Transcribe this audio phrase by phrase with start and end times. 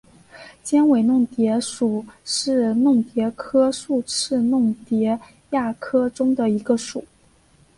[0.63, 5.19] 尖尾弄蝶属是弄蝶科竖翅弄蝶
[5.51, 7.05] 亚科中的一个属。